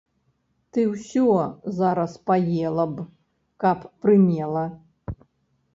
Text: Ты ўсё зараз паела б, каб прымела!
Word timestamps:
Ты 0.75 0.85
ўсё 0.93 1.25
зараз 1.81 2.11
паела 2.31 2.85
б, 2.95 3.07
каб 3.67 3.79
прымела! 4.05 4.65